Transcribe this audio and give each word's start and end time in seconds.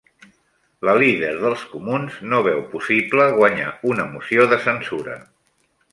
La 0.87 0.93
líder 1.01 1.33
dels 1.43 1.65
Comuns 1.73 2.17
no 2.31 2.41
veu 2.49 2.63
possible 2.73 3.29
guanyar 3.41 3.69
una 3.93 4.11
moció 4.15 4.49
de 4.55 4.63
censura 4.69 5.21